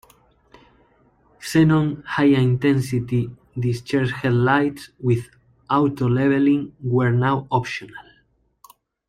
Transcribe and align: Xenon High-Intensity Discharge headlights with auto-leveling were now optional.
Xenon 1.39 2.01
High-Intensity 2.07 3.37
Discharge 3.55 4.09
headlights 4.11 4.89
with 4.99 5.29
auto-leveling 5.69 6.75
were 6.81 7.11
now 7.11 7.47
optional. 7.51 8.05